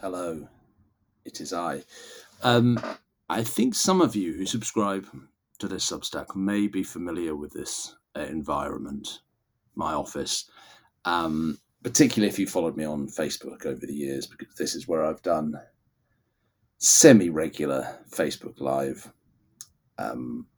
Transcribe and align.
Hello, 0.00 0.48
it 1.24 1.40
is 1.40 1.52
I. 1.52 1.82
Um, 2.42 2.78
I 3.30 3.42
think 3.42 3.74
some 3.74 4.00
of 4.02 4.14
you 4.14 4.34
who 4.34 4.44
subscribe 4.44 5.06
to 5.60 5.68
this 5.68 5.88
Substack 5.90 6.34
may 6.36 6.66
be 6.66 6.82
familiar 6.82 7.34
with 7.34 7.52
this 7.52 7.94
uh, 8.16 8.20
environment, 8.20 9.20
my 9.76 9.94
office, 9.94 10.50
um, 11.04 11.58
particularly 11.82 12.28
if 12.28 12.38
you 12.38 12.46
followed 12.46 12.76
me 12.76 12.84
on 12.84 13.06
Facebook 13.06 13.64
over 13.64 13.86
the 13.86 13.94
years, 13.94 14.26
because 14.26 14.54
this 14.56 14.74
is 14.74 14.86
where 14.88 15.04
I've 15.04 15.22
done 15.22 15.54
semi 16.78 17.30
regular 17.30 18.00
Facebook 18.10 18.60
Live. 18.60 19.10
Um, 19.96 20.48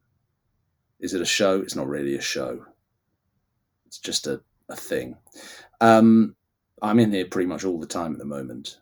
is 0.98 1.14
it 1.14 1.20
a 1.20 1.26
show? 1.26 1.60
It's 1.60 1.76
not 1.76 1.88
really 1.88 2.16
a 2.16 2.22
show, 2.22 2.64
it's 3.86 3.98
just 3.98 4.26
a, 4.26 4.40
a 4.70 4.76
thing. 4.76 5.18
Um, 5.80 6.34
I'm 6.82 6.98
in 6.98 7.12
here 7.12 7.26
pretty 7.26 7.46
much 7.46 7.64
all 7.64 7.78
the 7.78 7.86
time 7.86 8.12
at 8.12 8.18
the 8.18 8.24
moment 8.24 8.78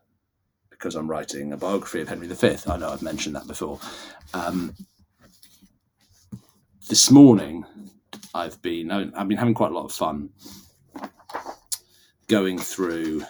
because 0.84 0.96
I'm 0.96 1.08
writing 1.08 1.54
a 1.54 1.56
biography 1.56 2.02
of 2.02 2.10
Henry 2.10 2.26
V. 2.26 2.56
I 2.66 2.76
know 2.76 2.90
I've 2.90 3.00
mentioned 3.00 3.34
that 3.36 3.46
before. 3.46 3.80
Um, 4.34 4.74
this 6.90 7.10
morning, 7.10 7.64
I've 8.34 8.60
been 8.60 8.90
I've 8.90 9.26
been 9.26 9.38
having 9.38 9.54
quite 9.54 9.70
a 9.70 9.74
lot 9.74 9.86
of 9.86 9.92
fun 9.92 10.28
going 12.28 12.58
through 12.58 13.24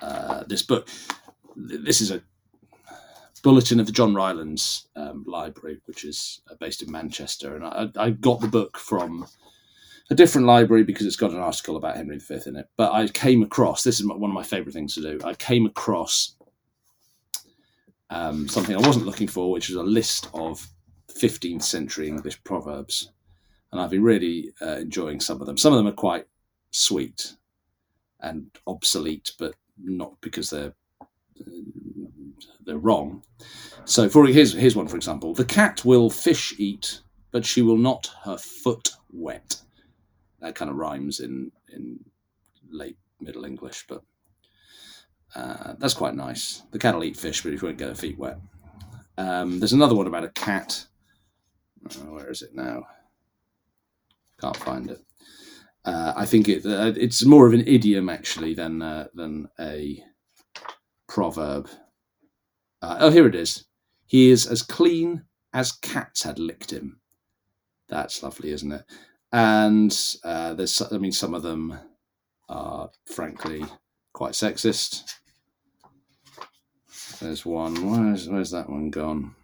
uh, 0.00 0.44
this 0.46 0.62
book. 0.62 0.88
This 1.56 2.00
is 2.00 2.12
a 2.12 2.22
bulletin 3.42 3.80
of 3.80 3.86
the 3.86 3.92
John 3.92 4.14
Rylands 4.14 4.86
um, 4.94 5.24
Library, 5.26 5.80
which 5.86 6.04
is 6.04 6.40
uh, 6.48 6.54
based 6.60 6.82
in 6.82 6.92
Manchester, 6.92 7.56
and 7.56 7.64
I, 7.64 7.88
I 7.96 8.10
got 8.10 8.40
the 8.40 8.46
book 8.46 8.78
from 8.78 9.26
a 10.10 10.14
different 10.14 10.46
library 10.46 10.84
because 10.84 11.06
it's 11.06 11.16
got 11.16 11.30
an 11.30 11.38
article 11.38 11.76
about 11.76 11.96
Henry 11.96 12.18
V 12.18 12.38
in 12.46 12.56
it. 12.56 12.68
But 12.76 12.92
I 12.92 13.08
came 13.08 13.42
across 13.42 13.82
this 13.82 14.00
is 14.00 14.06
one 14.06 14.30
of 14.30 14.34
my 14.34 14.42
favorite 14.42 14.72
things 14.72 14.94
to 14.94 15.00
do. 15.00 15.20
I 15.24 15.34
came 15.34 15.66
across 15.66 16.36
um, 18.10 18.48
something 18.48 18.76
I 18.76 18.86
wasn't 18.86 19.06
looking 19.06 19.28
for, 19.28 19.50
which 19.50 19.70
is 19.70 19.76
a 19.76 19.82
list 19.82 20.28
of 20.34 20.66
15th 21.18 21.62
century 21.62 22.08
English 22.08 22.42
proverbs, 22.44 23.12
and 23.72 23.80
I've 23.80 23.90
been 23.90 24.02
really 24.02 24.52
uh, 24.60 24.76
enjoying 24.76 25.20
some 25.20 25.40
of 25.40 25.46
them. 25.46 25.56
Some 25.56 25.72
of 25.72 25.78
them 25.78 25.86
are 25.86 25.92
quite 25.92 26.26
sweet 26.70 27.34
and 28.20 28.50
obsolete, 28.66 29.32
but 29.38 29.54
not 29.82 30.20
because 30.20 30.50
they're 30.50 30.74
they're 32.64 32.78
wrong. 32.78 33.22
So, 33.84 34.08
for 34.08 34.26
here's 34.26 34.52
here's 34.52 34.76
one 34.76 34.88
for 34.88 34.96
example: 34.96 35.34
the 35.34 35.44
cat 35.44 35.84
will 35.84 36.10
fish 36.10 36.54
eat, 36.58 37.00
but 37.30 37.44
she 37.44 37.62
will 37.62 37.78
not 37.78 38.10
her 38.24 38.36
foot 38.36 38.92
wet 39.12 39.60
that 40.40 40.54
kind 40.54 40.70
of 40.70 40.76
rhymes 40.76 41.20
in 41.20 41.50
in 41.72 41.98
late 42.70 42.96
Middle 43.20 43.44
English, 43.44 43.86
but 43.88 44.02
uh, 45.34 45.74
that's 45.78 45.94
quite 45.94 46.14
nice. 46.14 46.62
The 46.70 46.78
cat 46.78 46.94
will 46.94 47.04
eat 47.04 47.16
fish, 47.16 47.42
but 47.42 47.52
he 47.52 47.58
won't 47.58 47.78
get 47.78 47.88
her 47.88 47.94
feet 47.94 48.18
wet. 48.18 48.38
Um, 49.16 49.58
there's 49.58 49.72
another 49.72 49.94
one 49.94 50.06
about 50.06 50.24
a 50.24 50.30
cat. 50.30 50.86
Oh, 51.98 52.14
where 52.14 52.30
is 52.30 52.42
it 52.42 52.54
now? 52.54 52.84
Can't 54.40 54.56
find 54.56 54.90
it. 54.90 55.00
Uh, 55.84 56.14
I 56.16 56.24
think 56.24 56.48
it 56.48 56.64
uh, 56.64 56.92
it's 56.96 57.24
more 57.24 57.46
of 57.46 57.52
an 57.52 57.66
idiom 57.66 58.08
actually 58.08 58.54
than 58.54 58.80
uh, 58.80 59.08
than 59.14 59.48
a 59.60 60.02
proverb. 61.08 61.68
Uh, 62.80 62.96
oh, 63.00 63.10
here 63.10 63.26
it 63.26 63.34
is. 63.34 63.64
He 64.06 64.30
is 64.30 64.46
as 64.46 64.62
clean 64.62 65.24
as 65.52 65.72
cats 65.72 66.22
had 66.22 66.38
licked 66.38 66.70
him. 66.72 67.00
That's 67.88 68.22
lovely, 68.22 68.50
isn't 68.50 68.72
it? 68.72 68.84
And 69.34 70.16
uh, 70.22 70.54
there's 70.54 70.80
I 70.80 70.96
mean 70.98 71.10
some 71.10 71.34
of 71.34 71.42
them 71.42 71.76
are 72.48 72.90
frankly 73.12 73.64
quite 74.12 74.34
sexist. 74.34 75.02
There's 77.20 77.44
one. 77.44 77.90
Where's 77.90 78.28
where's 78.28 78.52
that 78.52 78.70
one 78.70 78.90
gone? 78.90 79.34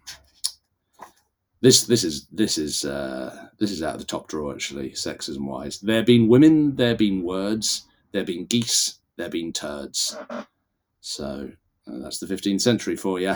This 1.59 1.83
this 1.83 2.05
is 2.05 2.25
this 2.31 2.57
is 2.57 2.85
uh, 2.85 3.49
this 3.59 3.69
is 3.69 3.83
out 3.83 3.95
of 3.95 3.99
the 3.99 4.07
top 4.07 4.29
drawer 4.29 4.53
actually, 4.53 4.91
sexism 4.91 5.45
wise. 5.45 5.81
There 5.81 5.97
have 5.97 6.05
been 6.05 6.29
women, 6.29 6.77
there 6.77 6.89
have 6.89 6.97
been 6.97 7.21
words, 7.21 7.85
there 8.13 8.21
have 8.21 8.27
been 8.27 8.45
geese, 8.45 8.99
there 9.17 9.25
have 9.25 9.33
been 9.33 9.51
turds. 9.51 10.17
So 11.01 11.51
uh, 11.85 11.97
that's 11.99 12.19
the 12.19 12.33
15th 12.33 12.61
century 12.61 12.95
for 12.95 13.19
you. 13.19 13.35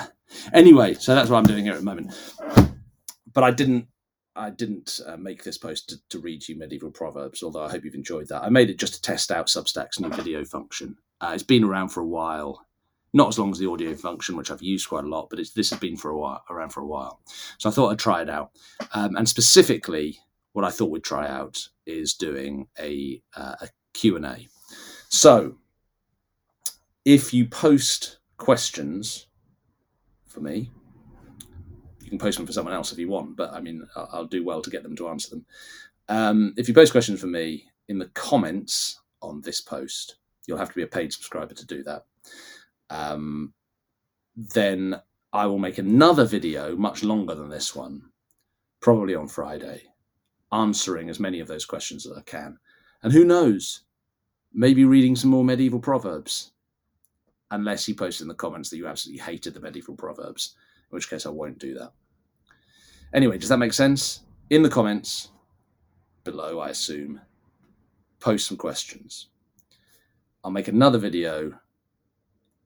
Anyway, 0.54 0.94
so 0.94 1.16
that's 1.16 1.30
what 1.30 1.38
I'm 1.38 1.44
doing 1.44 1.66
here 1.66 1.74
at 1.74 1.80
the 1.80 1.86
moment. 1.86 2.14
But 3.34 3.44
I 3.44 3.52
didn't 3.52 3.88
I 4.36 4.50
didn't 4.50 5.00
uh, 5.06 5.18
make 5.18 5.44
this 5.44 5.58
post 5.58 5.90
to, 5.90 5.98
to, 6.10 6.20
read 6.20 6.48
you 6.48 6.58
medieval 6.58 6.92
proverbs, 6.92 7.42
although 7.42 7.64
I 7.64 7.72
hope 7.72 7.86
you've 7.86 7.96
enjoyed 7.96 8.28
that. 8.28 8.44
I 8.44 8.50
made 8.50 8.70
it 8.70 8.78
just 8.78 8.94
to 8.96 9.02
test 9.02 9.32
out 9.32 9.48
Substack's 9.48 10.00
new 10.00 10.10
video 10.10 10.44
function. 10.44 10.98
Uh, 11.22 11.32
it's 11.34 11.44
been 11.44 11.64
around 11.64 11.90
for 11.90 12.02
a 12.02 12.08
while, 12.08 12.66
not 13.14 13.30
as 13.30 13.40
long 13.40 13.52
as 13.52 13.60
the 13.60 13.70
audio 13.70 13.96
function, 13.96 14.36
which 14.36 14.52
I've 14.52 14.62
used 14.62 14.90
quite 14.90 15.06
a 15.06 15.08
lot, 15.08 15.30
but 15.30 15.40
this 15.56 15.70
has 15.70 15.80
been 15.80 15.96
for 15.96 16.12
a 16.12 16.18
while, 16.18 16.44
around 16.50 16.72
for 16.72 16.82
a 16.82 16.86
while. 16.86 17.22
So 17.60 17.70
I 17.70 17.72
thought 17.72 17.92
I'd 17.92 18.00
try 18.00 18.22
it 18.22 18.30
out. 18.30 18.52
Um, 18.94 19.16
and 19.16 19.28
specifically, 19.28 20.20
what 20.52 20.66
I 20.66 20.70
thought 20.70 20.92
we'd 20.92 21.04
try 21.04 21.28
out 21.28 21.68
is 21.86 22.14
doing 22.14 22.68
a, 22.78 23.22
uh, 23.38 23.56
a 23.62 23.70
Q&A. 23.94 24.48
So 25.08 25.56
if 27.06 27.34
you 27.34 27.46
post 27.46 28.18
questions 28.38 29.28
for 30.28 30.42
me, 30.42 30.72
you 32.06 32.12
can 32.12 32.20
post 32.20 32.38
them 32.38 32.46
for 32.46 32.54
someone 32.54 32.74
else 32.74 32.92
if 32.92 33.00
you 33.00 33.10
want, 33.10 33.36
but 33.36 33.52
I 33.52 33.60
mean, 33.60 33.86
I'll, 33.96 34.10
I'll 34.14 34.26
do 34.26 34.46
well 34.46 34.62
to 34.62 34.70
get 34.70 34.84
them 34.84 34.96
to 34.98 35.10
answer 35.10 35.32
them. 35.32 35.46
Um, 36.08 36.54
if 36.56 36.68
you 36.68 36.74
post 36.74 36.92
questions 36.92 37.20
for 37.20 37.26
me 37.28 37.66
in 37.88 37.98
the 37.98 38.12
comments 38.14 39.02
on 39.24 39.42
this 39.42 39.60
post, 39.60 40.18
you'll 40.46 40.60
have 40.60 40.70
to 40.70 40.76
be 40.76 40.84
a 40.84 40.88
paid 40.88 41.12
subscriber 41.12 41.56
to 41.56 41.66
do 41.66 41.82
that. 41.84 42.06
Um, 42.92 43.54
then 44.36 45.02
I 45.34 45.48
will 45.48 45.58
make 45.58 45.80
another 45.80 46.26
video 46.26 46.76
much 46.76 47.04
longer 47.04 47.34
than 47.34 47.50
this 47.50 47.76
one, 47.76 48.04
probably 48.82 49.16
on 49.16 49.28
Friday, 49.28 49.82
answering 50.52 51.10
as 51.10 51.20
many 51.20 51.40
of 51.40 51.48
those 51.48 51.66
questions 51.66 52.06
as 52.06 52.16
I 52.16 52.22
can. 52.22 52.60
And 53.02 53.12
who 53.12 53.26
knows, 53.26 53.82
maybe 54.54 54.86
reading 54.86 55.16
some 55.16 55.32
more 55.32 55.44
medieval 55.44 55.80
proverbs, 55.80 56.52
unless 57.50 57.88
you 57.88 57.96
post 57.96 58.22
in 58.22 58.28
the 58.28 58.36
comments 58.36 58.70
that 58.70 58.78
you 58.78 58.86
absolutely 58.86 59.24
hated 59.24 59.56
the 59.56 59.60
medieval 59.60 59.96
proverbs 59.96 60.56
which 60.96 61.10
case 61.10 61.26
I 61.26 61.30
won't 61.30 61.60
do 61.60 61.74
that. 61.76 61.92
Anyway, 63.14 63.38
does 63.38 63.50
that 63.50 63.60
make 63.60 63.74
sense? 63.74 64.22
In 64.50 64.64
the 64.64 64.70
comments 64.70 65.30
below, 66.24 66.60
I 66.60 66.70
assume, 66.70 67.22
post 68.20 68.48
some 68.48 68.58
questions. 68.58 69.28
I'll 70.44 70.52
make 70.52 70.68
another 70.68 70.98
video 70.98 71.54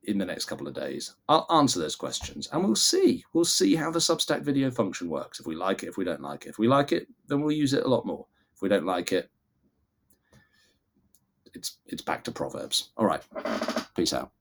in 0.04 0.18
the 0.18 0.26
next 0.26 0.46
couple 0.46 0.68
of 0.68 0.74
days. 0.74 1.16
I'll 1.28 1.46
answer 1.50 1.80
those 1.80 1.96
questions 1.96 2.48
and 2.52 2.64
we'll 2.64 2.76
see. 2.76 3.24
We'll 3.34 3.46
see 3.46 3.76
how 3.76 3.92
the 3.92 4.00
Substack 4.00 4.44
video 4.44 4.72
function 4.72 5.10
works. 5.10 5.40
If 5.40 5.46
we 5.46 5.56
like 5.56 5.84
it, 5.84 5.90
if 5.90 5.98
we 5.98 6.06
don't 6.06 6.22
like 6.22 6.46
it. 6.46 6.50
If 6.50 6.60
we 6.60 6.68
like 6.68 6.92
it, 6.92 7.08
then 7.28 7.42
we'll 7.42 7.52
use 7.52 7.74
it 7.74 7.86
a 7.86 7.90
lot 7.90 8.06
more. 8.06 8.26
If 8.56 8.62
we 8.62 8.70
don't 8.70 8.86
like 8.86 9.12
it, 9.12 9.30
it's 11.54 11.78
it's 11.86 12.02
back 12.02 12.24
to 12.26 12.32
Proverbs. 12.32 12.92
All 12.98 13.06
right. 13.06 13.22
Peace 13.96 14.14
out. 14.14 14.32